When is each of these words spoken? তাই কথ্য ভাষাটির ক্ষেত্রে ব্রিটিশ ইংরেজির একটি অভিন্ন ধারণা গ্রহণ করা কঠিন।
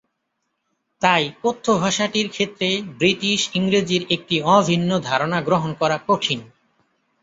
তাই 1.01 1.23
কথ্য 1.43 1.65
ভাষাটির 1.77 2.27
ক্ষেত্রে 2.29 2.67
ব্রিটিশ 2.99 3.39
ইংরেজির 3.53 4.03
একটি 4.09 4.35
অভিন্ন 4.51 4.91
ধারণা 4.99 5.39
গ্রহণ 5.41 5.71
করা 5.73 5.97
কঠিন। 6.07 6.39